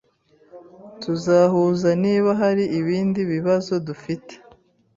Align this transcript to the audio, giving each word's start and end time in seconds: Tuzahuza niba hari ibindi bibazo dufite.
Tuzahuza 1.01 1.89
niba 2.03 2.29
hari 2.41 2.63
ibindi 2.79 3.19
bibazo 3.31 3.73
dufite. 3.87 4.33